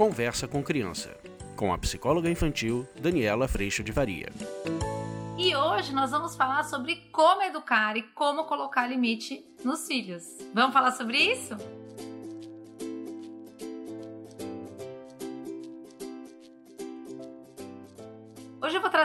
Conversa 0.00 0.48
com 0.48 0.62
Criança, 0.62 1.14
com 1.54 1.74
a 1.74 1.76
psicóloga 1.76 2.30
infantil 2.30 2.88
Daniela 2.98 3.46
Freixo 3.46 3.84
de 3.84 3.92
Varia. 3.92 4.30
E 5.36 5.54
hoje 5.54 5.92
nós 5.92 6.10
vamos 6.10 6.34
falar 6.34 6.62
sobre 6.62 6.96
como 7.12 7.42
educar 7.42 7.98
e 7.98 8.02
como 8.14 8.44
colocar 8.44 8.86
limite 8.86 9.44
nos 9.62 9.86
filhos. 9.86 10.24
Vamos 10.54 10.72
falar 10.72 10.92
sobre 10.92 11.18
isso? 11.18 11.54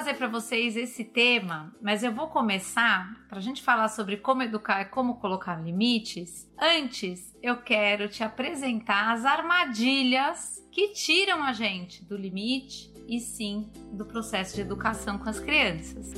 Trazer 0.05 0.19
para 0.19 0.27
vocês 0.27 0.77
esse 0.77 1.03
tema, 1.03 1.75
mas 1.81 2.03
eu 2.03 2.13
vou 2.13 2.27
começar 2.27 3.25
para 3.27 3.39
a 3.39 3.41
gente 3.41 3.63
falar 3.63 3.87
sobre 3.87 4.17
como 4.17 4.43
educar 4.43 4.83
e 4.83 4.85
como 4.85 5.15
colocar 5.15 5.55
limites. 5.55 6.47
Antes, 6.59 7.35
eu 7.41 7.57
quero 7.57 8.07
te 8.07 8.23
apresentar 8.23 9.13
as 9.13 9.25
armadilhas 9.25 10.63
que 10.71 10.89
tiram 10.89 11.43
a 11.43 11.53
gente 11.53 12.05
do 12.05 12.15
limite 12.15 12.93
e 13.07 13.19
sim 13.19 13.71
do 13.93 14.05
processo 14.05 14.53
de 14.53 14.61
educação 14.61 15.17
com 15.17 15.27
as 15.27 15.39
crianças. 15.39 16.13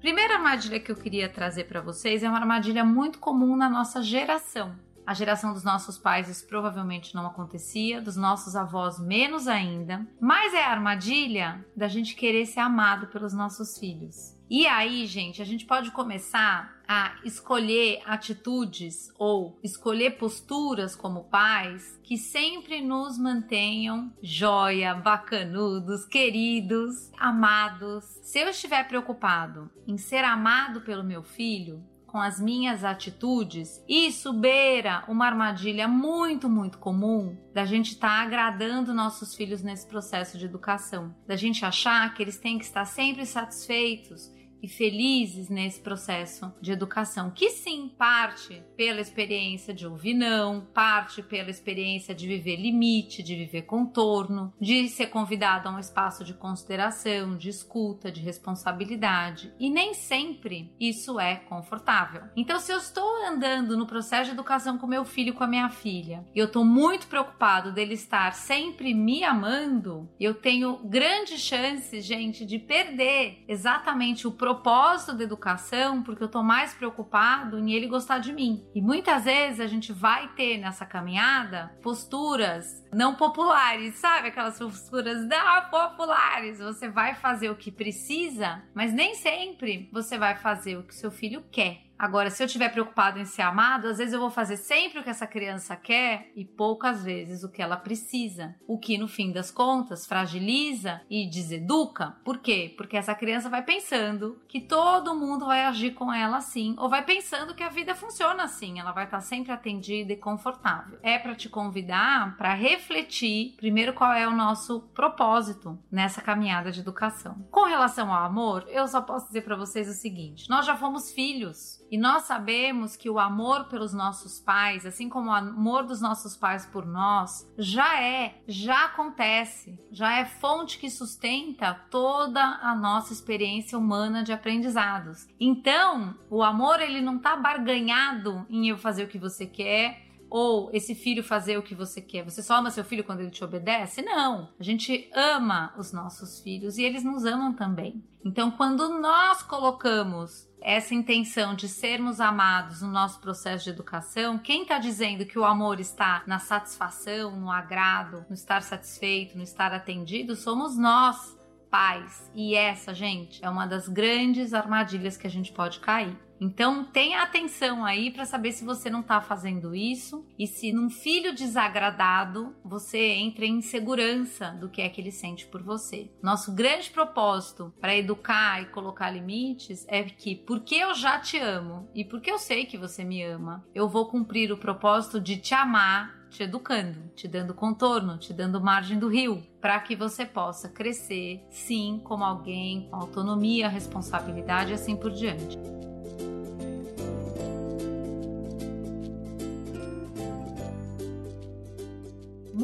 Primeira 0.00 0.36
armadilha 0.36 0.80
que 0.80 0.90
eu 0.90 0.96
queria 0.96 1.28
trazer 1.28 1.64
para 1.64 1.82
vocês 1.82 2.22
é 2.22 2.28
uma 2.30 2.38
armadilha 2.38 2.82
muito 2.82 3.18
comum 3.18 3.54
na 3.56 3.68
nossa 3.68 4.02
geração 4.02 4.87
a 5.08 5.14
geração 5.14 5.54
dos 5.54 5.64
nossos 5.64 5.96
pais 5.96 6.28
isso 6.28 6.46
provavelmente 6.46 7.14
não 7.14 7.26
acontecia, 7.26 7.98
dos 7.98 8.14
nossos 8.14 8.54
avós 8.54 9.00
menos 9.00 9.48
ainda. 9.48 10.06
Mas 10.20 10.52
é 10.52 10.62
a 10.62 10.70
armadilha 10.70 11.64
da 11.74 11.88
gente 11.88 12.14
querer 12.14 12.44
ser 12.44 12.60
amado 12.60 13.06
pelos 13.06 13.32
nossos 13.32 13.78
filhos. 13.78 14.36
E 14.50 14.66
aí, 14.66 15.06
gente, 15.06 15.40
a 15.40 15.46
gente 15.46 15.64
pode 15.64 15.90
começar 15.92 16.78
a 16.86 17.16
escolher 17.24 18.02
atitudes 18.04 19.10
ou 19.18 19.58
escolher 19.62 20.18
posturas 20.18 20.94
como 20.94 21.24
pais 21.24 21.98
que 22.02 22.18
sempre 22.18 22.82
nos 22.82 23.18
mantenham 23.18 24.12
joia, 24.22 24.92
bacanudos, 24.92 26.04
queridos, 26.04 27.10
amados. 27.18 28.04
Se 28.22 28.40
eu 28.40 28.48
estiver 28.50 28.86
preocupado 28.86 29.70
em 29.86 29.96
ser 29.96 30.22
amado 30.22 30.82
pelo 30.82 31.02
meu 31.02 31.22
filho, 31.22 31.82
com 32.08 32.18
as 32.18 32.40
minhas 32.40 32.84
atitudes, 32.84 33.84
isso 33.86 34.32
beira 34.32 35.04
uma 35.06 35.26
armadilha 35.26 35.86
muito, 35.86 36.48
muito 36.48 36.78
comum 36.78 37.36
da 37.54 37.64
gente 37.64 37.92
estar 37.92 38.08
tá 38.08 38.22
agradando 38.22 38.94
nossos 38.94 39.34
filhos 39.34 39.62
nesse 39.62 39.86
processo 39.86 40.38
de 40.38 40.46
educação, 40.46 41.14
da 41.26 41.36
gente 41.36 41.64
achar 41.64 42.12
que 42.14 42.22
eles 42.22 42.38
têm 42.38 42.58
que 42.58 42.64
estar 42.64 42.86
sempre 42.86 43.26
satisfeitos 43.26 44.32
e 44.62 44.68
felizes 44.68 45.48
nesse 45.48 45.80
processo 45.80 46.52
de 46.60 46.72
educação, 46.72 47.30
que 47.30 47.50
sim 47.50 47.90
parte 47.96 48.62
pela 48.76 49.00
experiência 49.00 49.72
de 49.72 49.86
ouvir 49.86 50.14
não, 50.14 50.60
parte 50.72 51.22
pela 51.22 51.50
experiência 51.50 52.14
de 52.14 52.26
viver 52.26 52.56
limite, 52.56 53.22
de 53.22 53.36
viver 53.36 53.62
contorno, 53.62 54.52
de 54.60 54.88
ser 54.88 55.06
convidado 55.06 55.68
a 55.68 55.72
um 55.72 55.78
espaço 55.78 56.24
de 56.24 56.34
consideração, 56.34 57.36
de 57.36 57.48
escuta, 57.48 58.10
de 58.10 58.20
responsabilidade, 58.20 59.52
e 59.58 59.70
nem 59.70 59.94
sempre 59.94 60.72
isso 60.78 61.18
é 61.18 61.36
confortável. 61.36 62.22
Então, 62.36 62.58
se 62.58 62.72
eu 62.72 62.78
estou 62.78 63.08
andando 63.26 63.76
no 63.76 63.86
processo 63.86 64.26
de 64.26 64.32
educação 64.32 64.78
com 64.78 64.86
meu 64.86 65.04
filho, 65.04 65.34
com 65.34 65.44
a 65.44 65.48
minha 65.48 65.68
filha, 65.68 66.24
e 66.34 66.38
eu 66.38 66.46
estou 66.46 66.64
muito 66.64 67.06
preocupado 67.06 67.72
dele 67.72 67.94
estar 67.94 68.34
sempre 68.34 68.94
me 68.94 69.24
amando, 69.24 70.08
eu 70.18 70.34
tenho 70.34 70.78
grandes 70.84 71.40
chances, 71.40 72.04
gente, 72.04 72.44
de 72.44 72.58
perder 72.58 73.44
exatamente 73.48 74.26
o 74.26 74.32
propósito 74.48 75.12
da 75.12 75.24
educação 75.24 76.02
porque 76.02 76.22
eu 76.22 76.28
tô 76.28 76.42
mais 76.42 76.72
preocupado 76.72 77.58
em 77.58 77.72
ele 77.72 77.86
gostar 77.86 78.18
de 78.18 78.32
mim. 78.32 78.64
E 78.74 78.80
muitas 78.80 79.24
vezes 79.24 79.60
a 79.60 79.66
gente 79.66 79.92
vai 79.92 80.28
ter 80.28 80.56
nessa 80.56 80.86
caminhada 80.86 81.70
posturas 81.82 82.82
não 82.90 83.14
populares, 83.14 83.96
sabe? 83.96 84.28
Aquelas 84.28 84.58
posturas 84.58 85.26
não 85.26 85.68
populares. 85.68 86.60
Você 86.60 86.88
vai 86.88 87.14
fazer 87.14 87.50
o 87.50 87.56
que 87.56 87.70
precisa, 87.70 88.62
mas 88.74 88.90
nem 88.90 89.14
sempre 89.14 89.90
você 89.92 90.16
vai 90.16 90.34
fazer 90.34 90.78
o 90.78 90.82
que 90.82 90.94
seu 90.94 91.10
filho 91.10 91.44
quer. 91.52 91.87
Agora, 91.98 92.30
se 92.30 92.42
eu 92.42 92.46
estiver 92.46 92.68
preocupado 92.70 93.18
em 93.18 93.24
ser 93.24 93.42
amado, 93.42 93.88
às 93.88 93.98
vezes 93.98 94.14
eu 94.14 94.20
vou 94.20 94.30
fazer 94.30 94.56
sempre 94.56 95.00
o 95.00 95.02
que 95.02 95.10
essa 95.10 95.26
criança 95.26 95.74
quer 95.74 96.30
e 96.36 96.44
poucas 96.44 97.02
vezes 97.02 97.42
o 97.42 97.50
que 97.50 97.60
ela 97.60 97.76
precisa. 97.76 98.54
O 98.66 98.78
que, 98.78 98.96
no 98.96 99.08
fim 99.08 99.32
das 99.32 99.50
contas, 99.50 100.06
fragiliza 100.06 101.00
e 101.10 101.28
deseduca. 101.28 102.16
Por 102.24 102.38
quê? 102.38 102.72
Porque 102.76 102.96
essa 102.96 103.14
criança 103.14 103.48
vai 103.48 103.62
pensando 103.62 104.40
que 104.46 104.60
todo 104.60 105.14
mundo 105.14 105.46
vai 105.46 105.64
agir 105.64 105.92
com 105.92 106.12
ela 106.12 106.36
assim, 106.36 106.76
ou 106.78 106.88
vai 106.88 107.04
pensando 107.04 107.54
que 107.54 107.64
a 107.64 107.68
vida 107.68 107.94
funciona 107.94 108.44
assim, 108.44 108.78
ela 108.78 108.92
vai 108.92 109.04
estar 109.04 109.20
sempre 109.20 109.50
atendida 109.50 110.12
e 110.12 110.16
confortável. 110.16 110.98
É 111.02 111.18
para 111.18 111.34
te 111.34 111.48
convidar 111.48 112.36
para 112.36 112.54
refletir, 112.54 113.54
primeiro, 113.56 113.92
qual 113.92 114.12
é 114.12 114.26
o 114.28 114.34
nosso 114.34 114.80
propósito 114.94 115.78
nessa 115.90 116.20
caminhada 116.20 116.70
de 116.70 116.80
educação. 116.80 117.46
Com 117.50 117.64
relação 117.64 118.12
ao 118.12 118.24
amor, 118.24 118.64
eu 118.68 118.86
só 118.86 119.00
posso 119.00 119.26
dizer 119.26 119.42
para 119.42 119.56
vocês 119.56 119.88
o 119.88 119.92
seguinte: 119.92 120.48
nós 120.48 120.64
já 120.64 120.76
fomos 120.76 121.10
filhos 121.12 121.82
e 121.90 121.96
nós 121.96 122.24
sabemos 122.24 122.96
que 122.96 123.08
o 123.08 123.18
amor 123.18 123.64
pelos 123.64 123.92
nossos 123.92 124.38
pais, 124.38 124.84
assim 124.84 125.08
como 125.08 125.30
o 125.30 125.34
amor 125.34 125.84
dos 125.84 126.00
nossos 126.00 126.36
pais 126.36 126.66
por 126.66 126.86
nós, 126.86 127.50
já 127.56 128.02
é, 128.02 128.42
já 128.46 128.86
acontece, 128.86 129.78
já 129.90 130.18
é 130.18 130.24
fonte 130.24 130.78
que 130.78 130.90
sustenta 130.90 131.74
toda 131.90 132.42
a 132.42 132.74
nossa 132.74 133.12
experiência 133.12 133.78
humana 133.78 134.22
de 134.22 134.32
aprendizados. 134.32 135.26
Então, 135.40 136.14
o 136.30 136.42
amor 136.42 136.80
ele 136.80 137.00
não 137.00 137.16
está 137.16 137.36
barganhado 137.36 138.46
em 138.50 138.68
eu 138.68 138.76
fazer 138.76 139.04
o 139.04 139.08
que 139.08 139.18
você 139.18 139.46
quer 139.46 140.08
ou 140.30 140.70
esse 140.72 140.94
filho 140.94 141.24
fazer 141.24 141.56
o 141.56 141.62
que 141.62 141.74
você 141.74 142.00
quer. 142.00 142.24
Você 142.24 142.42
só 142.42 142.56
ama 142.56 142.70
seu 142.70 142.84
filho 142.84 143.04
quando 143.04 143.20
ele 143.20 143.30
te 143.30 143.42
obedece? 143.42 144.02
Não. 144.02 144.50
A 144.58 144.62
gente 144.62 145.10
ama 145.14 145.72
os 145.78 145.92
nossos 145.92 146.40
filhos 146.40 146.76
e 146.76 146.84
eles 146.84 147.02
nos 147.02 147.24
amam 147.24 147.54
também. 147.54 148.04
Então, 148.24 148.50
quando 148.50 149.00
nós 149.00 149.42
colocamos 149.42 150.47
essa 150.60 150.94
intenção 150.94 151.54
de 151.54 151.68
sermos 151.68 152.20
amados 152.20 152.82
no 152.82 152.88
nosso 152.88 153.20
processo 153.20 153.64
de 153.64 153.70
educação, 153.70 154.38
quem 154.38 154.62
está 154.62 154.78
dizendo 154.78 155.24
que 155.24 155.38
o 155.38 155.44
amor 155.44 155.80
está 155.80 156.22
na 156.26 156.38
satisfação, 156.38 157.36
no 157.36 157.50
agrado, 157.50 158.24
no 158.28 158.34
estar 158.34 158.62
satisfeito, 158.62 159.36
no 159.36 159.42
estar 159.42 159.72
atendido, 159.72 160.34
somos 160.34 160.76
nós, 160.76 161.36
pais. 161.70 162.30
E 162.34 162.54
essa, 162.54 162.94
gente, 162.94 163.44
é 163.44 163.48
uma 163.48 163.66
das 163.66 163.88
grandes 163.88 164.54
armadilhas 164.54 165.16
que 165.16 165.26
a 165.26 165.30
gente 165.30 165.52
pode 165.52 165.80
cair. 165.80 166.16
Então 166.40 166.84
tenha 166.84 167.22
atenção 167.22 167.84
aí 167.84 168.10
para 168.10 168.24
saber 168.24 168.52
se 168.52 168.64
você 168.64 168.88
não 168.88 169.00
está 169.00 169.20
fazendo 169.20 169.74
isso 169.74 170.24
e 170.38 170.46
se 170.46 170.72
num 170.72 170.88
filho 170.88 171.34
desagradado 171.34 172.54
você 172.64 172.98
entra 172.98 173.44
em 173.44 173.58
insegurança 173.58 174.50
do 174.52 174.68
que 174.68 174.82
é 174.82 174.88
que 174.88 175.00
ele 175.00 175.10
sente 175.10 175.46
por 175.46 175.62
você. 175.62 176.10
Nosso 176.22 176.52
grande 176.52 176.90
propósito 176.90 177.72
para 177.80 177.96
educar 177.96 178.62
e 178.62 178.66
colocar 178.66 179.10
limites 179.10 179.84
é 179.88 180.02
que 180.04 180.36
porque 180.36 180.76
eu 180.76 180.94
já 180.94 181.18
te 181.18 181.38
amo 181.38 181.88
e 181.94 182.04
porque 182.04 182.30
eu 182.30 182.38
sei 182.38 182.66
que 182.66 182.78
você 182.78 183.04
me 183.04 183.22
ama, 183.22 183.64
eu 183.74 183.88
vou 183.88 184.06
cumprir 184.06 184.52
o 184.52 184.58
propósito 184.58 185.20
de 185.20 185.36
te 185.36 185.54
amar 185.54 186.18
te 186.28 186.42
educando, 186.42 187.10
te 187.14 187.26
dando 187.26 187.54
contorno, 187.54 188.18
te 188.18 188.32
dando 188.32 188.60
margem 188.60 188.98
do 188.98 189.08
rio, 189.08 189.42
para 189.60 189.80
que 189.80 189.96
você 189.96 190.24
possa 190.26 190.68
crescer, 190.68 191.42
sim, 191.50 192.00
como 192.04 192.24
alguém 192.24 192.88
com 192.90 192.96
autonomia, 192.96 193.68
responsabilidade 193.68 194.72
e 194.72 194.74
assim 194.74 194.96
por 194.96 195.10
diante. 195.10 195.58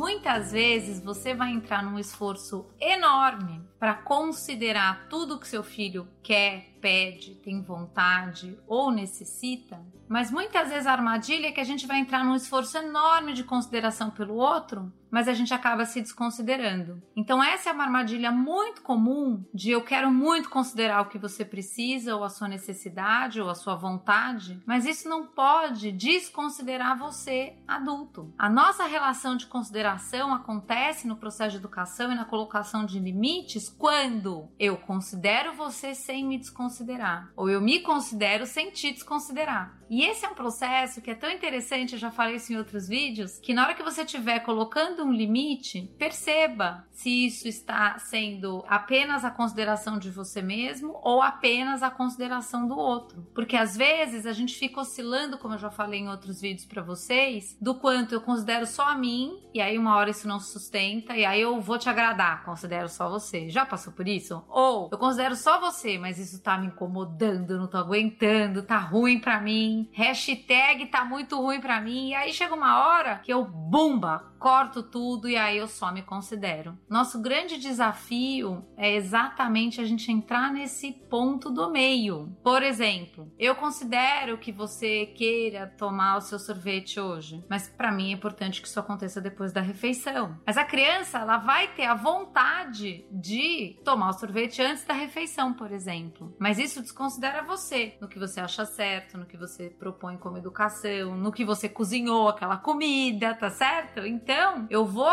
Muitas 0.05 0.53
vezes 0.53 1.01
você 1.03 1.33
vai 1.33 1.51
entrar 1.51 1.83
num 1.83 1.99
esforço 1.99 2.67
enorme 2.79 3.63
para 3.85 3.97
considerar 3.97 5.09
tudo 5.11 5.39
que 5.39 5.47
seu 5.47 5.63
filho 5.63 6.09
quer, 6.23 6.75
pede, 6.81 7.35
tem 7.35 7.61
vontade 7.61 8.59
ou 8.67 8.91
necessita, 8.91 9.79
mas 10.09 10.31
muitas 10.31 10.69
vezes 10.71 10.87
a 10.87 10.93
armadilha 10.93 11.49
é 11.49 11.53
que 11.53 11.61
a 11.61 11.65
gente 11.65 11.87
vai 11.87 11.99
entrar 11.99 12.25
num 12.25 12.35
esforço 12.35 12.79
enorme 12.79 13.35
de 13.35 13.45
consideração 13.45 14.11
pelo 14.11 14.37
outro, 14.37 14.93
mas 15.11 15.29
a 15.29 15.33
gente 15.33 15.55
acaba 15.55 15.87
se 15.87 16.01
desconsiderando. 16.01 17.01
Então 17.15 17.43
essa 17.43 17.71
é 17.71 17.73
uma 17.73 17.85
armadilha 17.85 18.33
muito 18.33 18.83
comum 18.83 19.45
de 19.55 19.71
eu 19.71 19.81
quero 19.83 20.11
muito 20.11 20.51
considerar 20.51 21.03
o 21.03 21.09
que 21.09 21.19
você 21.19 21.45
precisa 21.45 22.17
ou 22.17 22.25
a 22.25 22.29
sua 22.29 22.49
necessidade 22.49 23.41
ou 23.41 23.49
a 23.49 23.55
sua 23.55 23.77
vontade, 23.77 24.61
mas 24.67 24.85
isso 24.85 25.09
não 25.09 25.27
pode 25.27 25.93
desconsiderar 25.93 26.99
você 26.99 27.55
adulto. 27.67 28.35
A 28.37 28.51
nossa 28.51 28.85
relação 28.87 29.37
de 29.37 29.47
consideração 29.47 30.35
acontece 30.35 31.07
no 31.07 31.17
processo 31.17 31.53
de 31.53 31.59
educação 31.59 32.11
e 32.11 32.17
na 32.17 32.25
colocação 32.25 32.85
de 32.85 32.99
limites 32.99 33.69
quando 33.79 34.49
eu 34.59 34.77
considero 34.77 35.55
você 35.55 35.95
sem 35.95 36.25
me 36.25 36.39
desconsiderar, 36.39 37.33
ou 37.37 37.51
eu 37.51 37.61
me 37.61 37.81
considero 37.81 38.47
sem 38.47 38.71
te 38.71 38.93
desconsiderar. 38.93 39.79
E 39.91 40.05
esse 40.05 40.25
é 40.25 40.29
um 40.29 40.35
processo 40.35 41.01
que 41.01 41.11
é 41.11 41.15
tão 41.15 41.31
interessante, 41.31 41.93
eu 41.93 41.99
já 41.99 42.11
falei 42.11 42.37
isso 42.37 42.53
em 42.53 42.57
outros 42.57 42.89
vídeos, 42.89 43.39
que 43.39 43.53
na 43.53 43.65
hora 43.65 43.75
que 43.75 43.83
você 43.83 44.03
estiver 44.03 44.41
colocando 44.41 45.05
um 45.05 45.13
limite, 45.13 45.95
perceba 45.99 46.87
se 46.91 47.27
isso 47.27 47.47
está 47.47 47.99
sendo 47.99 48.65
apenas 48.67 49.25
a 49.25 49.31
consideração 49.31 49.99
de 49.99 50.11
você 50.11 50.41
mesmo 50.41 50.99
ou 51.03 51.21
apenas 51.21 51.83
a 51.83 51.91
consideração 51.91 52.67
do 52.67 52.77
outro. 52.77 53.27
Porque 53.35 53.57
às 53.57 53.77
vezes 53.77 54.27
a 54.27 54.33
gente 54.33 54.55
fica 54.57 54.81
oscilando, 54.81 55.39
como 55.39 55.55
eu 55.55 55.59
já 55.59 55.71
falei 55.71 56.01
em 56.01 56.09
outros 56.09 56.41
vídeos 56.41 56.67
para 56.67 56.83
vocês, 56.83 57.57
do 57.61 57.75
quanto 57.75 58.15
eu 58.15 58.21
considero 58.21 58.67
só 58.67 58.89
a 58.89 58.97
mim, 58.97 59.43
e 59.53 59.61
aí 59.61 59.79
uma 59.79 59.97
hora 59.97 60.11
isso 60.11 60.27
não 60.27 60.41
se 60.41 60.53
sustenta, 60.53 61.17
e 61.17 61.25
aí 61.25 61.41
eu 61.41 61.61
vou 61.61 61.79
te 61.79 61.89
agradar, 61.89 62.45
considero 62.45 62.89
só 62.89 63.09
você. 63.09 63.51
Já 63.51 63.64
passou 63.65 63.93
por 63.93 64.07
isso? 64.07 64.45
Ou 64.49 64.89
eu 64.93 64.99
considero 64.99 65.37
só 65.37 65.61
você, 65.61 65.99
mas 65.99 66.19
isso 66.19 66.43
tá 66.43 66.59
me 66.59 66.67
incomodando, 66.69 67.59
não 67.59 67.67
tô 67.67 67.77
aguentando, 67.77 68.63
tá 68.63 68.79
ruim 68.79 69.19
para 69.19 69.41
mim 69.41 69.89
hashtag 69.93 70.87
tá 70.87 71.05
muito 71.05 71.41
ruim 71.41 71.61
para 71.61 71.81
mim. 71.81 72.11
E 72.11 72.15
aí 72.15 72.33
chega 72.33 72.55
uma 72.55 72.87
hora 72.87 73.17
que 73.19 73.33
eu, 73.33 73.45
bumba, 73.45 74.33
corto 74.45 74.83
tudo 74.83 75.27
e 75.27 75.39
aí 75.39 75.57
eu 75.57 75.67
só 75.67 75.91
me 75.91 76.03
considero. 76.03 76.77
Nosso 76.87 77.19
grande 77.19 77.57
desafio 77.57 78.63
é 78.77 78.95
exatamente 78.95 79.81
a 79.81 79.87
gente 79.87 80.13
entrar 80.13 80.53
nesse 80.53 80.93
ponto 80.93 81.49
do 81.51 81.71
meio. 81.71 82.37
Por 82.43 82.63
exemplo, 82.63 83.33
eu 83.39 83.55
considero 83.55 84.37
que 84.37 84.53
você 84.53 85.07
queira 85.07 85.67
tomar 85.67 86.19
o 86.19 86.21
seu 86.21 86.39
sorvete 86.39 87.01
hoje, 87.01 87.43
mas 87.49 87.71
para 87.71 87.91
mim 87.91 88.11
é 88.11 88.13
importante 88.13 88.61
que 88.61 88.69
isso 88.69 88.79
aconteça 88.79 89.19
depois 89.19 89.51
da 89.51 89.63
refeição. 89.63 90.39
Mas 90.47 90.59
a 90.59 90.65
criança, 90.67 91.21
ela 91.21 91.39
vai 91.39 91.69
ter 91.69 91.87
a 91.87 91.95
vontade 91.95 93.07
de 93.11 93.81
tomar 93.83 94.11
o 94.11 94.13
sorvete 94.13 94.61
antes 94.61 94.85
da 94.85 94.93
refeição, 94.93 95.55
por 95.55 95.73
exemplo. 95.73 96.37
Mas 96.39 96.59
isso 96.59 96.83
desconsidera 96.83 97.43
você, 97.43 97.97
no 97.99 98.09
que 98.09 98.19
você 98.19 98.41
acha 98.41 98.67
certo, 98.67 99.17
no 99.17 99.25
que 99.25 99.39
você 99.39 99.71
propõe 99.71 100.19
como 100.19 100.37
educação, 100.37 101.17
no 101.17 101.33
que 101.33 101.47
você 101.47 101.67
cozinhou 101.67 102.29
aquela 102.29 102.59
comida, 102.59 103.35
tá 103.35 103.49
certo? 103.49 104.01
Então 104.01 104.34
então, 104.35 104.67
eu 104.69 104.85
vou 104.85 105.09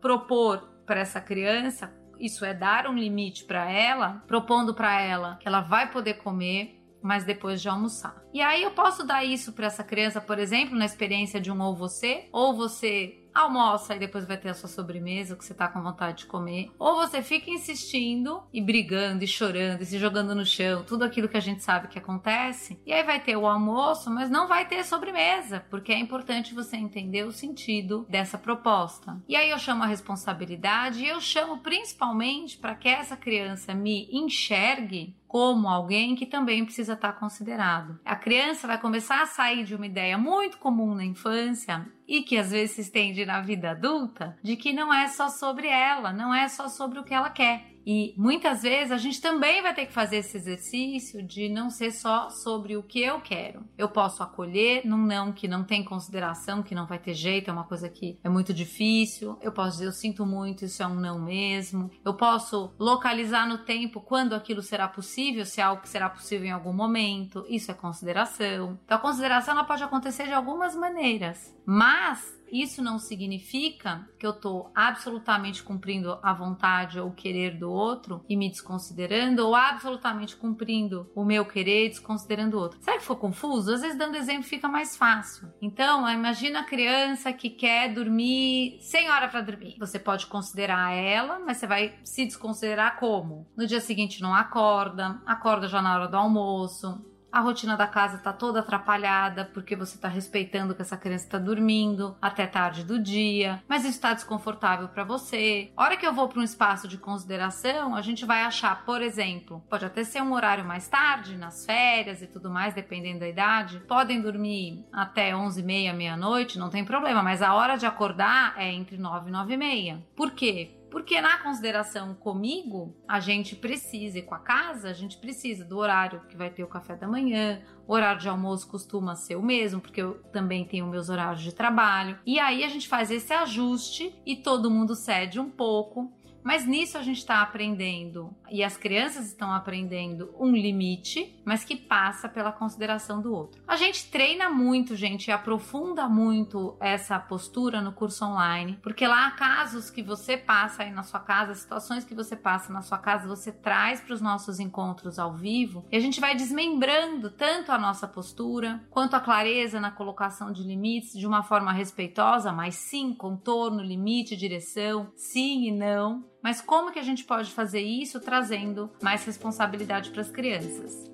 propor 0.00 0.68
para 0.84 0.98
essa 0.98 1.20
criança, 1.20 1.94
isso 2.18 2.44
é 2.44 2.52
dar 2.52 2.88
um 2.88 2.94
limite 2.94 3.44
para 3.44 3.70
ela, 3.70 4.24
propondo 4.26 4.74
para 4.74 5.00
ela 5.00 5.36
que 5.36 5.46
ela 5.46 5.60
vai 5.60 5.92
poder 5.92 6.14
comer, 6.14 6.82
mas 7.00 7.22
depois 7.22 7.62
de 7.62 7.68
almoçar. 7.68 8.20
E 8.32 8.40
aí 8.40 8.64
eu 8.64 8.72
posso 8.72 9.06
dar 9.06 9.24
isso 9.24 9.52
para 9.52 9.66
essa 9.66 9.84
criança, 9.84 10.20
por 10.20 10.40
exemplo, 10.40 10.76
na 10.76 10.84
experiência 10.84 11.40
de 11.40 11.52
um 11.52 11.62
ou 11.62 11.76
você, 11.76 12.28
ou 12.32 12.52
você 12.52 13.23
almoça 13.34 13.96
e 13.96 13.98
depois 13.98 14.24
vai 14.24 14.36
ter 14.36 14.50
a 14.50 14.54
sua 14.54 14.68
sobremesa, 14.68 15.36
que 15.36 15.44
você 15.44 15.52
tá 15.52 15.68
com 15.68 15.82
vontade 15.82 16.18
de 16.18 16.26
comer. 16.26 16.70
Ou 16.78 16.96
você 16.96 17.22
fica 17.22 17.50
insistindo 17.50 18.42
e 18.52 18.60
brigando 18.60 19.24
e 19.24 19.26
chorando 19.26 19.82
e 19.82 19.86
se 19.86 19.98
jogando 19.98 20.34
no 20.34 20.46
chão, 20.46 20.84
tudo 20.84 21.04
aquilo 21.04 21.28
que 21.28 21.36
a 21.36 21.40
gente 21.40 21.62
sabe 21.62 21.88
que 21.88 21.98
acontece. 21.98 22.78
E 22.86 22.92
aí 22.92 23.02
vai 23.02 23.20
ter 23.20 23.36
o 23.36 23.46
almoço, 23.46 24.10
mas 24.10 24.30
não 24.30 24.46
vai 24.46 24.66
ter 24.66 24.84
sobremesa, 24.84 25.64
porque 25.70 25.92
é 25.92 25.98
importante 25.98 26.54
você 26.54 26.76
entender 26.76 27.24
o 27.24 27.32
sentido 27.32 28.06
dessa 28.08 28.38
proposta. 28.38 29.20
E 29.28 29.34
aí 29.34 29.50
eu 29.50 29.58
chamo 29.58 29.82
a 29.82 29.86
responsabilidade 29.86 31.02
e 31.02 31.08
eu 31.08 31.20
chamo 31.20 31.58
principalmente 31.58 32.56
para 32.58 32.74
que 32.74 32.88
essa 32.88 33.16
criança 33.16 33.74
me 33.74 34.08
enxergue 34.12 35.14
como 35.34 35.66
alguém 35.66 36.14
que 36.14 36.26
também 36.26 36.64
precisa 36.64 36.92
estar 36.92 37.12
considerado. 37.14 37.98
A 38.04 38.14
criança 38.14 38.68
vai 38.68 38.80
começar 38.80 39.20
a 39.20 39.26
sair 39.26 39.64
de 39.64 39.74
uma 39.74 39.84
ideia 39.84 40.16
muito 40.16 40.58
comum 40.58 40.94
na 40.94 41.04
infância 41.04 41.84
e 42.06 42.22
que 42.22 42.36
às 42.36 42.52
vezes 42.52 42.76
se 42.76 42.82
estende 42.82 43.26
na 43.26 43.40
vida 43.40 43.72
adulta, 43.72 44.38
de 44.40 44.54
que 44.54 44.72
não 44.72 44.94
é 44.94 45.08
só 45.08 45.28
sobre 45.28 45.66
ela, 45.66 46.12
não 46.12 46.32
é 46.32 46.46
só 46.46 46.68
sobre 46.68 47.00
o 47.00 47.02
que 47.02 47.12
ela 47.12 47.30
quer. 47.30 47.73
E 47.86 48.14
muitas 48.16 48.62
vezes 48.62 48.92
a 48.92 48.96
gente 48.96 49.20
também 49.20 49.62
vai 49.62 49.74
ter 49.74 49.86
que 49.86 49.92
fazer 49.92 50.16
esse 50.16 50.36
exercício 50.36 51.22
de 51.22 51.48
não 51.48 51.70
ser 51.70 51.90
só 51.90 52.30
sobre 52.30 52.76
o 52.76 52.82
que 52.82 53.00
eu 53.00 53.20
quero. 53.20 53.64
Eu 53.76 53.88
posso 53.88 54.22
acolher 54.22 54.82
num 54.84 55.04
não 55.04 55.32
que 55.32 55.46
não 55.46 55.64
tem 55.64 55.84
consideração, 55.84 56.62
que 56.62 56.74
não 56.74 56.86
vai 56.86 56.98
ter 56.98 57.14
jeito, 57.14 57.50
é 57.50 57.52
uma 57.52 57.64
coisa 57.64 57.88
que 57.88 58.18
é 58.22 58.28
muito 58.28 58.52
difícil. 58.54 59.38
Eu 59.40 59.52
posso 59.52 59.72
dizer 59.72 59.86
eu 59.86 59.92
sinto 59.92 60.24
muito, 60.24 60.64
isso 60.64 60.82
é 60.82 60.86
um 60.86 60.94
não 60.94 61.20
mesmo. 61.20 61.90
Eu 62.04 62.14
posso 62.14 62.72
localizar 62.78 63.46
no 63.46 63.58
tempo 63.58 64.00
quando 64.00 64.34
aquilo 64.34 64.62
será 64.62 64.88
possível, 64.88 65.44
se 65.44 65.60
é 65.60 65.64
algo 65.64 65.82
que 65.82 65.88
será 65.88 66.08
possível 66.08 66.46
em 66.46 66.52
algum 66.52 66.72
momento. 66.72 67.44
Isso 67.48 67.70
é 67.70 67.74
consideração. 67.74 68.78
Então 68.84 68.96
a 68.98 69.00
consideração 69.00 69.54
ela 69.54 69.64
pode 69.64 69.82
acontecer 69.82 70.24
de 70.24 70.32
algumas 70.32 70.74
maneiras, 70.74 71.54
mas 71.66 72.34
isso 72.50 72.82
não 72.82 72.98
significa 72.98 74.08
que 74.18 74.26
eu 74.26 74.30
estou 74.30 74.70
absolutamente 74.74 75.62
cumprindo 75.62 76.18
a 76.22 76.32
vontade 76.32 77.00
ou 77.00 77.10
querer 77.10 77.58
do 77.58 77.70
outro 77.70 78.24
e 78.28 78.36
me 78.36 78.48
desconsiderando, 78.48 79.46
ou 79.46 79.54
absolutamente 79.54 80.36
cumprindo 80.36 81.10
o 81.14 81.24
meu 81.24 81.44
querer 81.44 81.86
e 81.86 81.88
desconsiderando 81.88 82.56
o 82.56 82.60
outro. 82.60 82.78
Será 82.80 82.96
que 82.96 83.02
ficou 83.02 83.16
confuso? 83.16 83.72
Às 83.72 83.80
vezes, 83.80 83.98
dando 83.98 84.16
exemplo, 84.16 84.44
fica 84.44 84.68
mais 84.68 84.96
fácil. 84.96 85.48
Então, 85.60 86.08
imagina 86.10 86.60
a 86.60 86.64
criança 86.64 87.32
que 87.32 87.50
quer 87.50 87.92
dormir 87.92 88.78
sem 88.80 89.10
hora 89.10 89.28
para 89.28 89.40
dormir. 89.40 89.76
Você 89.78 89.98
pode 89.98 90.26
considerar 90.26 90.92
ela, 90.92 91.40
mas 91.40 91.56
você 91.56 91.66
vai 91.66 91.98
se 92.04 92.24
desconsiderar 92.24 92.98
como? 92.98 93.46
No 93.56 93.66
dia 93.66 93.80
seguinte 93.80 94.22
não 94.22 94.34
acorda, 94.34 95.20
acorda 95.26 95.68
já 95.68 95.82
na 95.82 95.94
hora 95.94 96.08
do 96.08 96.16
almoço, 96.16 97.04
a 97.34 97.40
rotina 97.40 97.76
da 97.76 97.88
casa 97.88 98.18
tá 98.18 98.32
toda 98.32 98.60
atrapalhada 98.60 99.50
porque 99.52 99.74
você 99.74 99.98
tá 99.98 100.06
respeitando 100.06 100.72
que 100.72 100.82
essa 100.82 100.96
criança 100.96 101.30
tá 101.30 101.36
dormindo 101.38 102.16
até 102.22 102.46
tarde 102.46 102.84
do 102.84 102.96
dia, 102.96 103.60
mas 103.66 103.82
isso 103.82 103.94
está 103.94 104.14
desconfortável 104.14 104.86
para 104.86 105.02
você. 105.02 105.72
A 105.76 105.82
hora 105.82 105.96
que 105.96 106.06
eu 106.06 106.12
vou 106.12 106.28
para 106.28 106.38
um 106.38 106.44
espaço 106.44 106.86
de 106.86 106.96
consideração, 106.96 107.96
a 107.96 108.02
gente 108.02 108.24
vai 108.24 108.44
achar, 108.44 108.84
por 108.84 109.02
exemplo, 109.02 109.60
pode 109.68 109.84
até 109.84 110.04
ser 110.04 110.22
um 110.22 110.32
horário 110.32 110.64
mais 110.64 110.86
tarde, 110.86 111.36
nas 111.36 111.66
férias 111.66 112.22
e 112.22 112.28
tudo 112.28 112.48
mais, 112.48 112.72
dependendo 112.72 113.18
da 113.18 113.28
idade, 113.28 113.80
podem 113.80 114.20
dormir 114.20 114.86
até 114.92 115.34
11 115.34 115.60
e 115.60 115.64
meia, 115.64 115.92
meia-noite, 115.92 116.56
não 116.56 116.70
tem 116.70 116.84
problema, 116.84 117.20
mas 117.20 117.42
a 117.42 117.52
hora 117.52 117.76
de 117.76 117.84
acordar 117.84 118.54
é 118.56 118.72
entre 118.72 118.96
9 118.96 119.28
e 119.28 119.32
9 119.32 119.54
e 119.54 119.56
meia. 119.56 120.02
Por 120.14 120.30
quê? 120.30 120.70
Porque 120.94 121.20
na 121.20 121.38
consideração 121.38 122.14
comigo, 122.14 122.94
a 123.08 123.18
gente 123.18 123.56
precisa, 123.56 124.20
e 124.20 124.22
com 124.22 124.32
a 124.32 124.38
casa, 124.38 124.88
a 124.88 124.92
gente 124.92 125.16
precisa 125.18 125.64
do 125.64 125.76
horário 125.76 126.20
que 126.28 126.36
vai 126.36 126.50
ter 126.50 126.62
o 126.62 126.68
café 126.68 126.94
da 126.94 127.08
manhã, 127.08 127.60
o 127.84 127.92
horário 127.92 128.20
de 128.20 128.28
almoço 128.28 128.68
costuma 128.68 129.16
ser 129.16 129.34
o 129.34 129.42
mesmo, 129.42 129.80
porque 129.80 130.00
eu 130.00 130.22
também 130.30 130.64
tenho 130.64 130.86
meus 130.86 131.08
horários 131.08 131.42
de 131.42 131.52
trabalho. 131.52 132.16
E 132.24 132.38
aí 132.38 132.62
a 132.62 132.68
gente 132.68 132.86
faz 132.86 133.10
esse 133.10 133.32
ajuste 133.32 134.14
e 134.24 134.36
todo 134.36 134.70
mundo 134.70 134.94
cede 134.94 135.40
um 135.40 135.50
pouco 135.50 136.12
mas 136.44 136.66
nisso 136.66 136.98
a 136.98 137.02
gente 137.02 137.18
está 137.18 137.40
aprendendo, 137.40 138.36
e 138.50 138.62
as 138.62 138.76
crianças 138.76 139.26
estão 139.26 139.50
aprendendo, 139.50 140.34
um 140.38 140.52
limite, 140.52 141.40
mas 141.42 141.64
que 141.64 141.74
passa 141.74 142.28
pela 142.28 142.52
consideração 142.52 143.22
do 143.22 143.32
outro. 143.32 143.62
A 143.66 143.76
gente 143.76 144.10
treina 144.10 144.50
muito, 144.50 144.94
gente, 144.94 145.28
e 145.28 145.32
aprofunda 145.32 146.06
muito 146.06 146.76
essa 146.78 147.18
postura 147.18 147.80
no 147.80 147.92
curso 147.92 148.26
online, 148.26 148.78
porque 148.82 149.06
lá 149.06 149.26
há 149.26 149.30
casos 149.30 149.88
que 149.88 150.02
você 150.02 150.36
passa 150.36 150.82
aí 150.82 150.90
na 150.90 151.02
sua 151.02 151.20
casa, 151.20 151.54
situações 151.54 152.04
que 152.04 152.14
você 152.14 152.36
passa 152.36 152.70
na 152.70 152.82
sua 152.82 152.98
casa, 152.98 153.26
você 153.26 153.50
traz 153.50 154.02
para 154.02 154.12
os 154.12 154.20
nossos 154.20 154.60
encontros 154.60 155.18
ao 155.18 155.32
vivo, 155.32 155.86
e 155.90 155.96
a 155.96 156.00
gente 156.00 156.20
vai 156.20 156.34
desmembrando 156.34 157.30
tanto 157.30 157.72
a 157.72 157.78
nossa 157.78 158.06
postura, 158.06 158.84
quanto 158.90 159.16
a 159.16 159.20
clareza 159.20 159.80
na 159.80 159.90
colocação 159.90 160.52
de 160.52 160.62
limites 160.62 161.18
de 161.18 161.26
uma 161.26 161.42
forma 161.42 161.72
respeitosa, 161.72 162.52
mas 162.52 162.74
sim, 162.74 163.14
contorno, 163.14 163.82
limite, 163.82 164.36
direção, 164.36 165.10
sim 165.16 165.68
e 165.68 165.72
não 165.72 166.33
mas 166.44 166.60
como 166.60 166.92
que 166.92 166.98
a 166.98 167.02
gente 167.02 167.24
pode 167.24 167.50
fazer 167.50 167.80
isso 167.80 168.20
trazendo 168.20 168.92
mais 169.02 169.24
responsabilidade 169.24 170.10
para 170.10 170.20
as 170.20 170.30
crianças? 170.30 171.10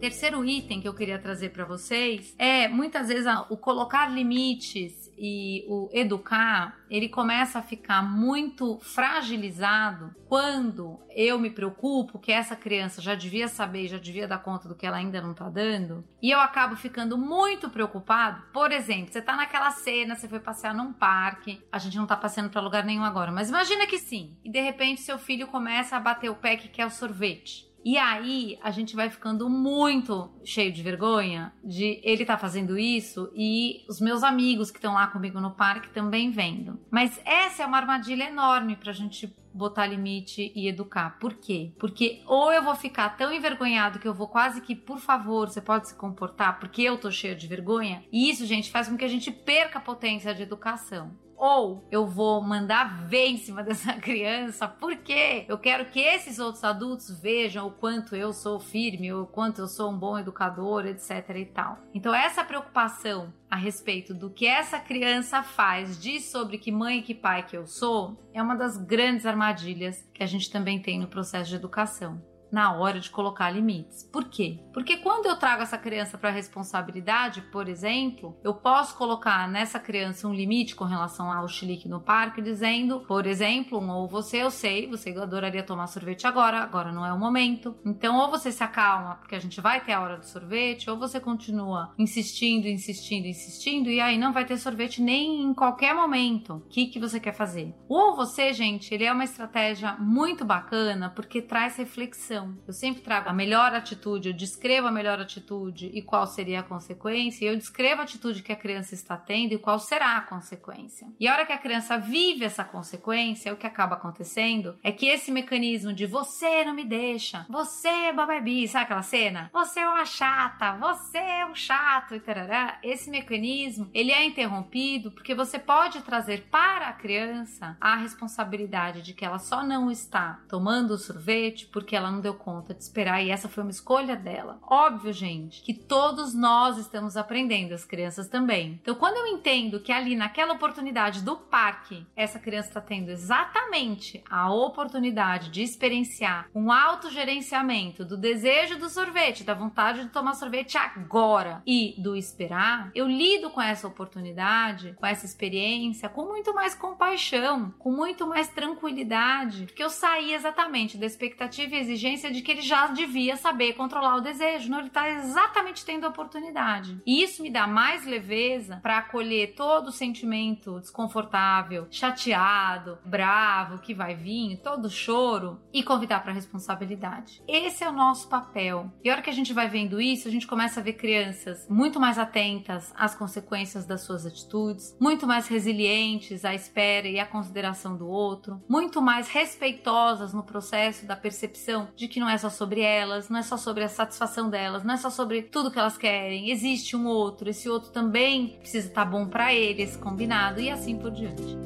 Terceiro 0.00 0.42
item 0.42 0.80
que 0.80 0.88
eu 0.88 0.94
queria 0.94 1.18
trazer 1.18 1.50
para 1.50 1.66
vocês 1.66 2.34
é 2.38 2.66
muitas 2.66 3.08
vezes 3.08 3.26
o 3.50 3.58
colocar 3.58 4.08
limites 4.08 4.99
e 5.22 5.66
o 5.68 5.90
educar, 5.92 6.80
ele 6.88 7.06
começa 7.06 7.58
a 7.58 7.62
ficar 7.62 8.02
muito 8.02 8.78
fragilizado 8.80 10.14
quando 10.26 10.98
eu 11.10 11.38
me 11.38 11.50
preocupo 11.50 12.18
que 12.18 12.32
essa 12.32 12.56
criança 12.56 13.02
já 13.02 13.14
devia 13.14 13.46
saber, 13.46 13.86
já 13.86 13.98
devia 13.98 14.26
dar 14.26 14.38
conta 14.38 14.66
do 14.66 14.74
que 14.74 14.86
ela 14.86 14.96
ainda 14.96 15.20
não 15.20 15.34
tá 15.34 15.50
dando, 15.50 16.02
e 16.22 16.30
eu 16.30 16.40
acabo 16.40 16.74
ficando 16.74 17.18
muito 17.18 17.68
preocupado. 17.68 18.42
Por 18.50 18.72
exemplo, 18.72 19.12
você 19.12 19.20
tá 19.20 19.36
naquela 19.36 19.70
cena, 19.70 20.16
você 20.16 20.26
foi 20.26 20.40
passear 20.40 20.74
num 20.74 20.92
parque, 20.92 21.62
a 21.70 21.78
gente 21.78 21.98
não 21.98 22.06
tá 22.06 22.16
passeando 22.16 22.48
para 22.48 22.62
lugar 22.62 22.84
nenhum 22.84 23.04
agora, 23.04 23.30
mas 23.30 23.50
imagina 23.50 23.86
que 23.86 23.98
sim, 23.98 24.38
e 24.42 24.50
de 24.50 24.60
repente 24.60 25.02
seu 25.02 25.18
filho 25.18 25.48
começa 25.48 25.96
a 25.96 26.00
bater 26.00 26.30
o 26.30 26.36
pé 26.36 26.56
que 26.56 26.68
quer 26.68 26.86
o 26.86 26.90
sorvete. 26.90 27.69
E 27.84 27.96
aí 27.96 28.58
a 28.62 28.70
gente 28.70 28.94
vai 28.94 29.08
ficando 29.08 29.48
muito 29.48 30.30
cheio 30.44 30.72
de 30.72 30.82
vergonha 30.82 31.52
de 31.64 32.00
ele 32.02 32.24
tá 32.24 32.36
fazendo 32.36 32.78
isso 32.78 33.30
e 33.34 33.84
os 33.88 34.00
meus 34.00 34.22
amigos 34.22 34.70
que 34.70 34.78
estão 34.78 34.94
lá 34.94 35.06
comigo 35.06 35.40
no 35.40 35.52
parque 35.52 35.88
também 35.90 36.30
vendo. 36.30 36.78
Mas 36.90 37.20
essa 37.24 37.62
é 37.62 37.66
uma 37.66 37.78
armadilha 37.78 38.24
enorme 38.24 38.76
pra 38.76 38.92
gente 38.92 39.34
botar 39.52 39.86
limite 39.86 40.52
e 40.54 40.68
educar. 40.68 41.18
Por 41.18 41.34
quê? 41.34 41.72
Porque 41.78 42.22
ou 42.26 42.52
eu 42.52 42.62
vou 42.62 42.74
ficar 42.74 43.16
tão 43.16 43.32
envergonhado 43.32 43.98
que 43.98 44.06
eu 44.06 44.14
vou 44.14 44.28
quase 44.28 44.60
que, 44.60 44.76
por 44.76 44.98
favor, 44.98 45.48
você 45.48 45.60
pode 45.60 45.88
se 45.88 45.94
comportar 45.96 46.58
porque 46.60 46.82
eu 46.82 46.98
tô 46.98 47.10
cheio 47.10 47.34
de 47.34 47.46
vergonha. 47.46 48.04
E 48.12 48.30
isso, 48.30 48.46
gente, 48.46 48.70
faz 48.70 48.88
com 48.88 48.96
que 48.96 49.04
a 49.04 49.08
gente 49.08 49.30
perca 49.30 49.78
a 49.78 49.82
potência 49.82 50.34
de 50.34 50.42
educação 50.42 51.16
ou 51.40 51.88
eu 51.90 52.06
vou 52.06 52.42
mandar 52.42 53.06
ver 53.08 53.28
em 53.28 53.38
cima 53.38 53.62
dessa 53.64 53.94
criança, 53.94 54.68
porque 54.68 55.46
eu 55.48 55.56
quero 55.56 55.86
que 55.86 55.98
esses 55.98 56.38
outros 56.38 56.62
adultos 56.62 57.10
vejam 57.18 57.66
o 57.66 57.70
quanto 57.70 58.14
eu 58.14 58.32
sou 58.32 58.60
firme, 58.60 59.12
o 59.12 59.24
quanto 59.24 59.62
eu 59.62 59.66
sou 59.66 59.90
um 59.90 59.98
bom 59.98 60.18
educador, 60.18 60.84
etc 60.84 61.30
e 61.34 61.46
tal. 61.46 61.78
Então 61.94 62.14
essa 62.14 62.44
preocupação 62.44 63.32
a 63.50 63.56
respeito 63.56 64.12
do 64.12 64.30
que 64.30 64.46
essa 64.46 64.78
criança 64.78 65.42
faz, 65.42 65.98
diz 65.98 66.30
sobre 66.30 66.58
que 66.58 66.70
mãe 66.70 66.98
e 66.98 67.02
que 67.02 67.14
pai 67.14 67.44
que 67.44 67.56
eu 67.56 67.66
sou, 67.66 68.16
é 68.34 68.42
uma 68.42 68.54
das 68.54 68.76
grandes 68.76 69.24
armadilhas 69.24 70.06
que 70.12 70.22
a 70.22 70.26
gente 70.26 70.50
também 70.50 70.80
tem 70.80 71.00
no 71.00 71.08
processo 71.08 71.48
de 71.48 71.56
educação 71.56 72.22
na 72.50 72.72
hora 72.72 73.00
de 73.00 73.10
colocar 73.10 73.50
limites. 73.50 74.02
Por 74.02 74.24
quê? 74.24 74.58
Porque 74.72 74.96
quando 74.98 75.26
eu 75.26 75.36
trago 75.36 75.62
essa 75.62 75.78
criança 75.78 76.18
para 76.18 76.30
responsabilidade, 76.30 77.42
por 77.42 77.68
exemplo, 77.68 78.36
eu 78.42 78.54
posso 78.54 78.96
colocar 78.96 79.48
nessa 79.48 79.78
criança 79.78 80.26
um 80.26 80.34
limite 80.34 80.74
com 80.74 80.84
relação 80.84 81.32
ao 81.32 81.48
chilique 81.48 81.88
no 81.88 82.00
parque, 82.00 82.42
dizendo, 82.42 83.00
por 83.00 83.26
exemplo, 83.26 83.78
um, 83.78 83.90
ou 83.90 84.08
você 84.08 84.38
eu 84.38 84.50
sei, 84.50 84.86
você 84.86 85.10
adoraria 85.10 85.62
tomar 85.62 85.86
sorvete 85.86 86.26
agora, 86.26 86.58
agora 86.58 86.92
não 86.92 87.04
é 87.04 87.12
o 87.12 87.18
momento. 87.18 87.76
Então, 87.84 88.16
ou 88.18 88.30
você 88.30 88.50
se 88.50 88.62
acalma, 88.62 89.16
porque 89.16 89.34
a 89.34 89.40
gente 89.40 89.60
vai 89.60 89.80
ter 89.80 89.92
a 89.92 90.00
hora 90.00 90.16
do 90.16 90.26
sorvete, 90.26 90.90
ou 90.90 90.98
você 90.98 91.20
continua 91.20 91.92
insistindo, 91.98 92.66
insistindo, 92.66 93.26
insistindo, 93.26 93.90
e 93.90 94.00
aí 94.00 94.18
não 94.18 94.32
vai 94.32 94.44
ter 94.44 94.56
sorvete 94.56 95.02
nem 95.02 95.42
em 95.42 95.54
qualquer 95.54 95.94
momento. 95.94 96.54
O 96.54 96.60
que, 96.68 96.86
que 96.86 96.98
você 96.98 97.20
quer 97.20 97.32
fazer? 97.34 97.74
Ou 97.88 98.16
você, 98.16 98.52
gente, 98.52 98.94
ele 98.94 99.04
é 99.04 99.12
uma 99.12 99.24
estratégia 99.24 99.94
muito 99.98 100.44
bacana 100.44 101.10
porque 101.10 101.42
traz 101.42 101.76
reflexão 101.76 102.39
eu 102.66 102.72
sempre 102.72 103.02
trago 103.02 103.28
a 103.28 103.32
melhor 103.32 103.74
atitude, 103.74 104.28
eu 104.28 104.34
descrevo 104.34 104.88
a 104.88 104.92
melhor 104.92 105.20
atitude 105.20 105.90
e 105.92 106.02
qual 106.02 106.26
seria 106.26 106.60
a 106.60 106.62
consequência, 106.62 107.44
eu 107.44 107.56
descrevo 107.56 108.00
a 108.00 108.04
atitude 108.04 108.42
que 108.42 108.52
a 108.52 108.56
criança 108.56 108.94
está 108.94 109.16
tendo 109.16 109.52
e 109.52 109.58
qual 109.58 109.78
será 109.78 110.16
a 110.16 110.20
consequência. 110.20 111.06
E 111.18 111.26
a 111.26 111.32
hora 111.32 111.46
que 111.46 111.52
a 111.52 111.58
criança 111.58 111.98
vive 111.98 112.44
essa 112.44 112.64
consequência, 112.64 113.52
o 113.52 113.56
que 113.56 113.66
acaba 113.66 113.96
acontecendo 113.96 114.78
é 114.82 114.92
que 114.92 115.06
esse 115.06 115.30
mecanismo 115.30 115.92
de 115.92 116.06
você 116.06 116.64
não 116.64 116.74
me 116.74 116.84
deixa, 116.84 117.46
você 117.48 117.88
é 117.88 118.12
bababi, 118.12 118.66
sabe 118.68 118.84
aquela 118.84 119.02
cena? 119.02 119.50
Você 119.52 119.80
é 119.80 119.88
uma 119.88 120.04
chata, 120.04 120.76
você 120.76 121.18
é 121.18 121.46
um 121.46 121.54
chato 121.54 122.14
e 122.14 122.20
tarará. 122.20 122.78
Esse 122.82 123.10
mecanismo, 123.10 123.90
ele 123.92 124.12
é 124.12 124.24
interrompido 124.24 125.10
porque 125.10 125.34
você 125.34 125.58
pode 125.58 126.02
trazer 126.02 126.48
para 126.50 126.88
a 126.88 126.92
criança 126.92 127.76
a 127.80 127.96
responsabilidade 127.96 129.02
de 129.02 129.14
que 129.14 129.24
ela 129.24 129.38
só 129.38 129.62
não 129.64 129.90
está 129.90 130.40
tomando 130.48 130.92
o 130.92 130.98
sorvete 130.98 131.66
porque 131.66 131.96
ela 131.96 132.10
não 132.10 132.20
deu 132.20 132.29
deu 132.30 132.34
conta 132.34 132.72
de 132.72 132.82
esperar 132.82 133.22
e 133.22 133.30
essa 133.30 133.48
foi 133.48 133.64
uma 133.64 133.70
escolha 133.70 134.14
dela. 134.14 134.58
Óbvio, 134.62 135.12
gente, 135.12 135.62
que 135.62 135.74
todos 135.74 136.32
nós 136.34 136.78
estamos 136.78 137.16
aprendendo, 137.16 137.74
as 137.74 137.84
crianças 137.84 138.28
também. 138.28 138.78
Então, 138.80 138.94
quando 138.94 139.16
eu 139.16 139.26
entendo 139.26 139.80
que 139.80 139.92
ali 139.92 140.14
naquela 140.14 140.54
oportunidade 140.54 141.22
do 141.22 141.36
parque, 141.36 142.06
essa 142.14 142.38
criança 142.38 142.68
está 142.68 142.80
tendo 142.80 143.10
exatamente 143.10 144.22
a 144.30 144.52
oportunidade 144.52 145.50
de 145.50 145.62
experienciar 145.62 146.48
um 146.54 146.70
autogerenciamento 146.70 148.04
do 148.04 148.16
desejo 148.16 148.78
do 148.78 148.88
sorvete, 148.88 149.44
da 149.44 149.54
vontade 149.54 150.04
de 150.04 150.10
tomar 150.10 150.34
sorvete 150.34 150.78
agora 150.78 151.62
e 151.66 151.94
do 151.98 152.14
esperar, 152.14 152.90
eu 152.94 153.08
lido 153.08 153.50
com 153.50 153.60
essa 153.60 153.88
oportunidade, 153.88 154.94
com 154.98 155.06
essa 155.06 155.26
experiência, 155.26 156.08
com 156.08 156.26
muito 156.26 156.54
mais 156.54 156.74
compaixão, 156.74 157.74
com 157.78 157.90
muito 157.90 158.26
mais 158.26 158.48
tranquilidade, 158.48 159.66
porque 159.66 159.82
eu 159.82 159.90
saí 159.90 160.32
exatamente 160.32 160.96
da 160.96 161.06
expectativa 161.06 161.74
e 161.74 161.78
exigência 161.78 162.19
consciência 162.20 162.30
de 162.30 162.42
que 162.42 162.52
ele 162.52 162.60
já 162.60 162.88
devia 162.88 163.36
saber 163.36 163.72
controlar 163.72 164.16
o 164.16 164.20
desejo. 164.20 164.70
Não, 164.70 164.78
ele 164.78 164.88
está 164.88 165.08
exatamente 165.08 165.84
tendo 165.84 166.04
a 166.04 166.08
oportunidade. 166.08 167.00
E 167.06 167.22
isso 167.22 167.42
me 167.42 167.50
dá 167.50 167.66
mais 167.66 168.04
leveza 168.04 168.78
para 168.82 168.98
acolher 168.98 169.54
todo 169.54 169.88
o 169.88 169.92
sentimento 169.92 170.78
desconfortável, 170.80 171.86
chateado, 171.90 172.98
bravo 173.04 173.78
que 173.78 173.94
vai 173.94 174.14
vir, 174.14 174.58
todo 174.58 174.86
o 174.86 174.90
choro 174.90 175.60
e 175.72 175.82
convidar 175.82 176.22
para 176.22 176.32
responsabilidade. 176.32 177.42
Esse 177.48 177.84
é 177.84 177.88
o 177.88 177.92
nosso 177.92 178.28
papel. 178.28 178.92
E 179.02 179.08
a 179.08 179.14
hora 179.14 179.22
que 179.22 179.30
a 179.30 179.34
gente 179.34 179.52
vai 179.52 179.68
vendo 179.68 180.00
isso, 180.00 180.28
a 180.28 180.30
gente 180.30 180.46
começa 180.46 180.80
a 180.80 180.82
ver 180.82 180.94
crianças 180.94 181.66
muito 181.68 181.98
mais 181.98 182.18
atentas 182.18 182.92
às 182.96 183.14
consequências 183.14 183.86
das 183.86 184.02
suas 184.02 184.26
atitudes, 184.26 184.96
muito 185.00 185.26
mais 185.26 185.48
resilientes 185.48 186.44
à 186.44 186.54
espera 186.54 187.08
e 187.08 187.18
à 187.18 187.26
consideração 187.26 187.96
do 187.96 188.08
outro, 188.08 188.62
muito 188.68 189.00
mais 189.00 189.28
respeitosas 189.28 190.34
no 190.34 190.42
processo 190.42 191.06
da 191.06 191.16
percepção 191.16 191.88
de 191.96 192.08
que 192.10 192.20
não 192.20 192.28
é 192.28 192.36
só 192.36 192.50
sobre 192.50 192.80
elas, 192.80 193.30
não 193.30 193.38
é 193.38 193.42
só 193.42 193.56
sobre 193.56 193.84
a 193.84 193.88
satisfação 193.88 194.50
delas, 194.50 194.82
não 194.82 194.92
é 194.92 194.96
só 194.96 195.08
sobre 195.08 195.42
tudo 195.42 195.70
que 195.70 195.78
elas 195.78 195.96
querem. 195.96 196.50
Existe 196.50 196.96
um 196.96 197.06
outro, 197.06 197.48
esse 197.48 197.68
outro 197.68 197.90
também 197.90 198.58
precisa 198.58 198.88
estar 198.88 199.04
bom 199.04 199.26
para 199.28 199.54
eles, 199.54 199.96
combinado 199.96 200.60
e 200.60 200.68
assim 200.68 200.98
por 200.98 201.12
diante. 201.12 201.56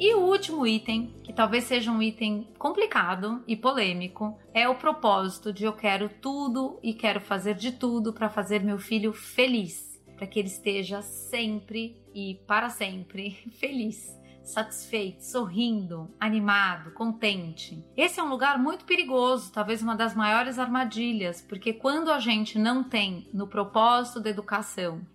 E 0.00 0.14
o 0.14 0.20
último 0.20 0.64
item, 0.64 1.12
que 1.24 1.32
talvez 1.32 1.64
seja 1.64 1.90
um 1.90 2.00
item 2.00 2.46
complicado 2.56 3.42
e 3.48 3.56
polêmico, 3.56 4.38
é 4.54 4.68
o 4.68 4.76
propósito 4.76 5.52
de 5.52 5.64
eu 5.64 5.72
quero 5.72 6.08
tudo 6.08 6.78
e 6.80 6.94
quero 6.94 7.20
fazer 7.20 7.54
de 7.54 7.72
tudo 7.72 8.12
para 8.12 8.28
fazer 8.28 8.62
meu 8.62 8.78
filho 8.78 9.12
feliz, 9.12 9.87
para 10.18 10.26
que 10.26 10.40
ele 10.40 10.48
esteja 10.48 11.00
sempre 11.00 11.96
e 12.12 12.34
para 12.46 12.68
sempre 12.68 13.30
feliz 13.58 14.18
satisfeito, 14.48 15.22
sorrindo, 15.22 16.10
animado, 16.18 16.90
contente. 16.92 17.84
Esse 17.96 18.18
é 18.18 18.22
um 18.22 18.30
lugar 18.30 18.58
muito 18.58 18.84
perigoso, 18.84 19.52
talvez 19.52 19.82
uma 19.82 19.94
das 19.94 20.14
maiores 20.14 20.58
armadilhas, 20.58 21.40
porque 21.40 21.72
quando 21.72 22.10
a 22.10 22.18
gente 22.18 22.58
não 22.58 22.82
tem 22.82 23.28
no 23.32 23.46
propósito 23.46 24.20
da 24.20 24.30
educação 24.30 25.06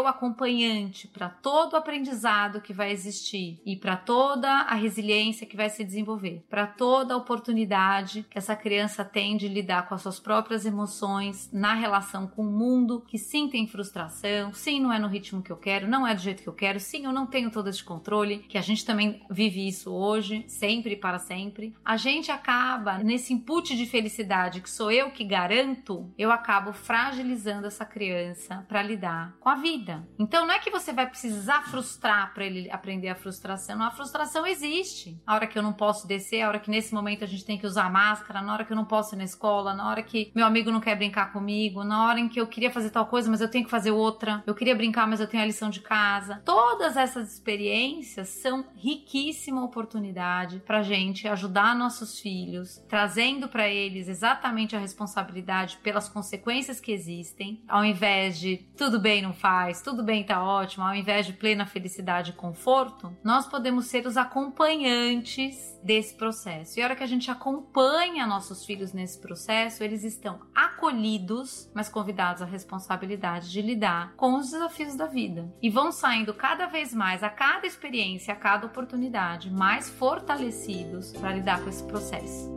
o 0.00 0.06
acompanhante 0.06 1.08
para 1.08 1.28
todo 1.28 1.74
o 1.74 1.76
aprendizado 1.76 2.60
que 2.60 2.72
vai 2.72 2.90
existir 2.90 3.60
e 3.64 3.76
para 3.76 3.96
toda 3.96 4.48
a 4.48 4.74
resiliência 4.74 5.46
que 5.46 5.56
vai 5.56 5.68
se 5.68 5.84
desenvolver, 5.84 6.44
para 6.48 6.66
toda 6.66 7.14
a 7.14 7.16
oportunidade 7.16 8.26
que 8.30 8.38
essa 8.38 8.56
criança 8.56 9.04
tem 9.04 9.36
de 9.36 9.48
lidar 9.48 9.88
com 9.88 9.94
as 9.94 10.02
suas 10.02 10.18
próprias 10.18 10.64
emoções 10.64 11.50
na 11.52 11.74
relação 11.74 12.26
com 12.26 12.42
o 12.42 12.50
mundo, 12.50 13.04
que 13.06 13.18
sim 13.18 13.48
tem 13.48 13.66
frustração, 13.66 14.52
sim 14.52 14.80
não 14.80 14.92
é 14.92 14.98
no 14.98 15.08
ritmo 15.08 15.42
que 15.42 15.52
eu 15.52 15.56
quero, 15.56 15.88
não 15.88 16.06
é 16.06 16.14
do 16.14 16.20
jeito 16.20 16.42
que 16.42 16.48
eu 16.48 16.54
quero, 16.54 16.80
sim 16.80 17.04
eu 17.04 17.12
não 17.12 17.26
tenho 17.26 17.50
todo 17.50 17.68
esse 17.68 17.82
controle, 17.82 18.38
que 18.38 18.58
a 18.58 18.62
gente 18.62 18.79
gente 18.80 18.86
também 18.86 19.22
vive 19.30 19.68
isso 19.68 19.92
hoje, 19.92 20.44
sempre 20.48 20.94
e 20.94 20.96
para 20.96 21.18
sempre. 21.18 21.74
A 21.84 21.96
gente 21.96 22.32
acaba 22.32 22.98
nesse 22.98 23.32
input 23.32 23.76
de 23.76 23.86
felicidade 23.86 24.60
que 24.60 24.70
sou 24.70 24.90
eu 24.90 25.10
que 25.10 25.24
garanto, 25.24 26.10
eu 26.16 26.32
acabo 26.32 26.72
fragilizando 26.72 27.66
essa 27.66 27.84
criança 27.84 28.64
para 28.66 28.82
lidar 28.82 29.34
com 29.38 29.48
a 29.48 29.54
vida. 29.54 30.08
Então 30.18 30.46
não 30.46 30.54
é 30.54 30.58
que 30.58 30.70
você 30.70 30.92
vai 30.92 31.06
precisar 31.06 31.62
frustrar 31.62 32.32
para 32.32 32.44
ele 32.44 32.70
aprender 32.70 33.08
a 33.08 33.14
frustração, 33.14 33.82
a 33.82 33.90
frustração 33.90 34.46
existe. 34.46 35.20
A 35.26 35.34
hora 35.34 35.46
que 35.46 35.58
eu 35.58 35.62
não 35.62 35.72
posso 35.72 36.06
descer, 36.06 36.42
a 36.42 36.48
hora 36.48 36.58
que 36.58 36.70
nesse 36.70 36.94
momento 36.94 37.24
a 37.24 37.26
gente 37.26 37.44
tem 37.44 37.58
que 37.58 37.66
usar 37.66 37.90
máscara, 37.90 38.40
na 38.40 38.52
hora 38.52 38.64
que 38.64 38.72
eu 38.72 38.76
não 38.76 38.84
posso 38.84 39.14
ir 39.14 39.18
na 39.18 39.24
escola, 39.24 39.74
na 39.74 39.88
hora 39.88 40.02
que 40.02 40.32
meu 40.34 40.46
amigo 40.46 40.70
não 40.70 40.80
quer 40.80 40.96
brincar 40.96 41.32
comigo, 41.32 41.84
na 41.84 42.06
hora 42.06 42.18
em 42.18 42.28
que 42.28 42.40
eu 42.40 42.46
queria 42.46 42.70
fazer 42.70 42.90
tal 42.90 43.06
coisa, 43.06 43.30
mas 43.30 43.40
eu 43.40 43.50
tenho 43.50 43.64
que 43.64 43.70
fazer 43.70 43.90
outra. 43.90 44.42
Eu 44.46 44.54
queria 44.54 44.74
brincar, 44.74 45.06
mas 45.06 45.20
eu 45.20 45.26
tenho 45.26 45.42
a 45.42 45.46
lição 45.46 45.68
de 45.68 45.80
casa. 45.80 46.40
Todas 46.44 46.96
essas 46.96 47.32
experiências 47.32 48.28
são 48.28 48.59
riquíssima 48.76 49.64
oportunidade 49.64 50.60
para 50.66 50.82
gente 50.82 51.28
ajudar 51.28 51.76
nossos 51.76 52.18
filhos, 52.18 52.82
trazendo 52.88 53.48
para 53.48 53.68
eles 53.68 54.08
exatamente 54.08 54.74
a 54.74 54.78
responsabilidade 54.78 55.78
pelas 55.82 56.08
consequências 56.08 56.80
que 56.80 56.92
existem, 56.92 57.62
ao 57.68 57.84
invés 57.84 58.38
de 58.38 58.58
tudo 58.76 58.98
bem, 58.98 59.22
não 59.22 59.32
faz, 59.32 59.82
tudo 59.82 60.02
bem, 60.02 60.24
tá 60.24 60.42
ótimo, 60.42 60.84
ao 60.84 60.94
invés 60.94 61.26
de 61.26 61.32
plena 61.32 61.66
felicidade 61.66 62.30
e 62.30 62.34
conforto, 62.34 63.16
nós 63.22 63.46
podemos 63.46 63.86
ser 63.86 64.06
os 64.06 64.16
acompanhantes 64.16 65.78
desse 65.82 66.14
processo. 66.14 66.78
E 66.78 66.82
a 66.82 66.86
hora 66.86 66.96
que 66.96 67.02
a 67.02 67.06
gente 67.06 67.30
acompanha 67.30 68.26
nossos 68.26 68.64
filhos 68.64 68.92
nesse 68.92 69.20
processo, 69.20 69.82
eles 69.82 70.04
estão 70.04 70.40
acolhidos, 70.80 71.70
mas 71.74 71.90
convidados 71.90 72.40
à 72.40 72.46
responsabilidade 72.46 73.50
de 73.50 73.60
lidar 73.60 74.14
com 74.16 74.38
os 74.38 74.50
desafios 74.50 74.96
da 74.96 75.04
vida 75.04 75.52
e 75.60 75.68
vão 75.68 75.92
saindo 75.92 76.32
cada 76.32 76.66
vez 76.66 76.94
mais 76.94 77.22
a 77.22 77.28
cada 77.28 77.66
experiência, 77.66 78.32
a 78.32 78.36
cada 78.36 78.66
oportunidade, 78.66 79.50
mais 79.50 79.90
fortalecidos 79.90 81.12
para 81.12 81.34
lidar 81.34 81.62
com 81.62 81.68
esse 81.68 81.84
processo. 81.84 82.48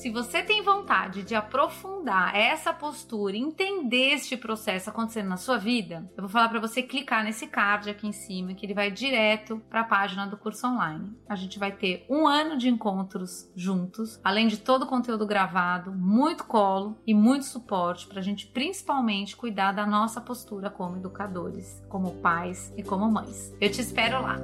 Se 0.00 0.08
você 0.08 0.42
tem 0.42 0.62
vontade 0.62 1.22
de 1.22 1.34
aprofundar 1.34 2.34
essa 2.34 2.72
postura, 2.72 3.36
entender 3.36 4.14
este 4.14 4.34
processo 4.34 4.88
acontecendo 4.88 5.28
na 5.28 5.36
sua 5.36 5.58
vida, 5.58 6.10
eu 6.16 6.22
vou 6.22 6.30
falar 6.30 6.48
para 6.48 6.58
você 6.58 6.82
clicar 6.82 7.22
nesse 7.22 7.46
card 7.46 7.90
aqui 7.90 8.06
em 8.08 8.12
cima, 8.12 8.54
que 8.54 8.64
ele 8.64 8.72
vai 8.72 8.90
direto 8.90 9.60
para 9.68 9.82
a 9.82 9.84
página 9.84 10.26
do 10.26 10.38
curso 10.38 10.66
online. 10.66 11.14
A 11.28 11.36
gente 11.36 11.58
vai 11.58 11.70
ter 11.70 12.06
um 12.08 12.26
ano 12.26 12.56
de 12.56 12.70
encontros 12.70 13.52
juntos, 13.54 14.18
além 14.24 14.48
de 14.48 14.56
todo 14.56 14.84
o 14.84 14.88
conteúdo 14.88 15.26
gravado, 15.26 15.92
muito 15.92 16.44
colo 16.44 16.98
e 17.06 17.12
muito 17.12 17.44
suporte 17.44 18.06
para 18.06 18.20
a 18.20 18.22
gente 18.22 18.46
principalmente 18.46 19.36
cuidar 19.36 19.72
da 19.72 19.84
nossa 19.84 20.18
postura 20.18 20.70
como 20.70 20.96
educadores, 20.96 21.78
como 21.90 22.12
pais 22.22 22.72
e 22.74 22.82
como 22.82 23.10
mães. 23.12 23.54
Eu 23.60 23.70
te 23.70 23.82
espero 23.82 24.22
lá. 24.22 24.38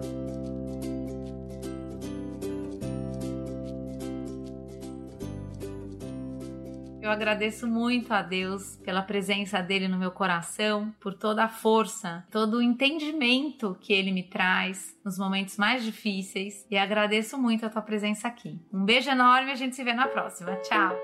Eu 7.06 7.12
agradeço 7.12 7.66
muito 7.68 8.12
a 8.12 8.20
Deus 8.20 8.74
pela 8.84 9.00
presença 9.00 9.62
dele 9.62 9.86
no 9.86 9.96
meu 9.96 10.10
coração, 10.10 10.92
por 10.98 11.14
toda 11.14 11.44
a 11.44 11.48
força, 11.48 12.26
todo 12.32 12.56
o 12.56 12.62
entendimento 12.62 13.78
que 13.80 13.92
ele 13.92 14.10
me 14.10 14.24
traz 14.24 14.92
nos 15.04 15.16
momentos 15.16 15.56
mais 15.56 15.84
difíceis 15.84 16.66
e 16.68 16.76
agradeço 16.76 17.38
muito 17.38 17.64
a 17.64 17.70
tua 17.70 17.82
presença 17.82 18.26
aqui. 18.26 18.60
Um 18.72 18.84
beijo 18.84 19.08
enorme 19.08 19.52
a 19.52 19.54
gente 19.54 19.76
se 19.76 19.84
vê 19.84 19.94
na 19.94 20.08
próxima. 20.08 20.56
Tchau. 20.56 20.96